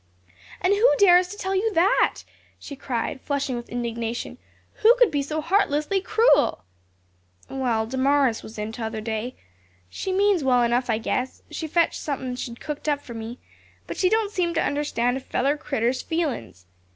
[0.61, 2.21] "And who dares to tell you that?"
[2.57, 4.39] she cried, flushing with indignation,
[4.81, 6.63] "who could be so heartlessly cruel?"
[7.47, 9.35] "Well, Damaris was in t'other day.
[9.91, 13.37] She means well enough, I guess; she fetched something she'd cooked up for me
[13.85, 16.65] but she don't seem to understand a feller critter's feelin's.